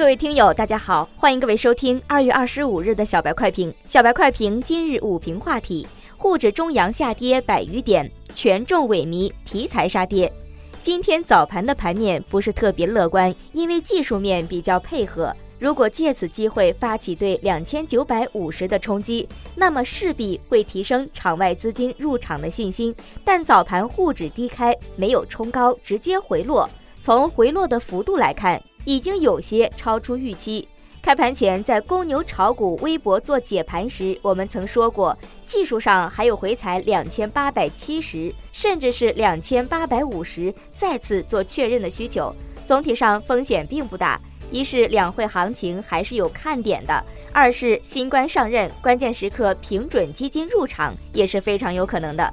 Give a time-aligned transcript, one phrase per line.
[0.00, 3.72] 各位听友，大家好，欢迎各位收听二月二十五日的小白快评。
[3.86, 10.32] 小白快评今日午评话题：沪指中阳下跌百余点，权重萎靡，题材杀跌。
[10.80, 15.36] 今天早盘的盘面不是特别乐观，因为技术面比较配合。
[15.58, 22.96] 如果借此机会发起对两千九百五十的冲击，那么势必会提升场外资金入场的信心。
[23.22, 26.66] 但早盘沪指低开，没有冲高，直接回落。
[27.02, 30.68] 从回落的幅度来看，已经有些超出预期。
[31.02, 42.34] 开盘前在公牛炒股微博做解盘时，我们曾说过，技术上还有回踩两千八百七十，甚至是两千八百五十，再次做确认的需求。
[42.66, 52.30] 总体上风险并不大，一是两会行情还是有看点的，二是新官上任，关键时刻平准基金入场也是非常有可能的。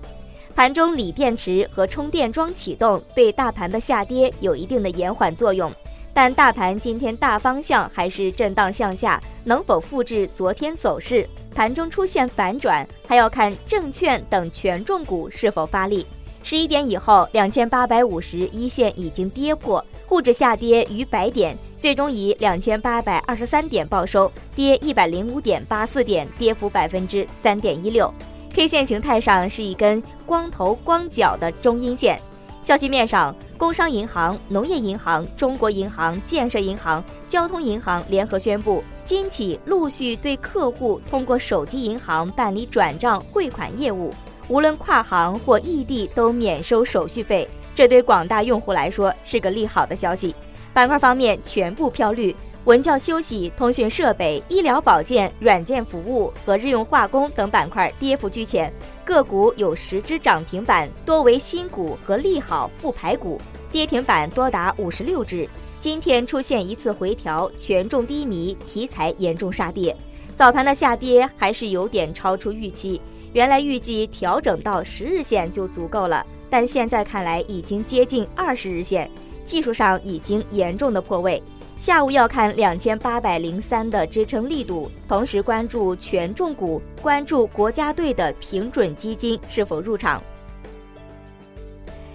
[0.54, 5.72] 盘中锂电池和充电桩启动，对大盘的下跌有一定的延缓作用。
[6.20, 11.30] 但大盘今天大方向还是震荡向下，能否复制昨天走势？
[11.54, 16.08] 盘中出现反转，还要看证券等权重股是否发力。
[16.42, 28.12] 十一点以后，两千八百五十一线已经跌破，沪指下跌逾百点，最终以两千八百二十三点报收，跌一百零五点八四点，跌幅百分之三点一六。
[28.56, 32.20] K 线形态上是一根光头光脚的中阴线。
[32.64, 44.14] 消息面上，工商银行、农业银行、中国银行、建设银行、交通银行联合宣布，今起陆续对客户通过手机银行办理转账汇款业务，
[44.48, 47.50] 无论跨行或异地都免收手续费。
[47.74, 50.36] 这对广大用户来说是个利好的消息。
[50.72, 58.72] 板块方面全部飘绿，文教休息、通讯设备、医疗保健、软件服务和日用化工等板块跌幅居前。
[59.08, 63.38] 个股有十只涨停板，多为新股和利好复牌股；
[63.72, 65.48] 跌停板多达五十六只。
[65.80, 69.96] 今天出现一次回调，权重低迷，题材严重杀跌。
[70.36, 73.00] 早盘的下跌还是有点超出预期，
[73.32, 79.10] 原来预计调整到十日线就足够了，但现在看来已经接近二十日线，
[79.46, 81.42] 技术上已经严重的破位。
[81.78, 90.22] 下午要看两千八百零三的支撑力度，同时关注权重股，关注国家队的平准基金是否入场。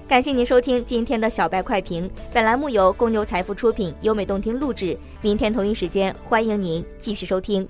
[0.09, 4.99] 感谢您收听今天的小白快评，本栏目由公牛财富出品，优美动听录制。
[5.21, 7.67] 明天同一时间，欢迎您继续收听。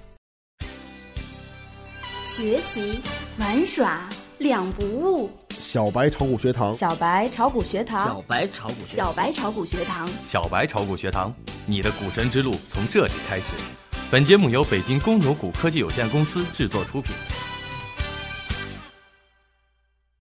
[2.24, 3.02] 学习
[3.38, 4.08] 玩耍
[4.38, 5.28] 两不误。
[5.50, 11.32] 小白炒股学堂，小白炒股学堂，小白炒股学，小白炒股学堂，小白炒股学堂，
[11.66, 13.54] 你的股神之路从这里开始。
[14.10, 17.14] 本节目由北京公牛股科技有限公司制作出品。